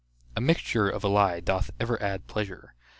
A 0.35 0.41
mixture 0.41 0.89
of 0.89 1.03
a 1.03 1.07
lie 1.07 1.41
doth 1.41 1.69
ever 1.79 2.01
add 2.01 2.25
pleasure. 2.25 2.73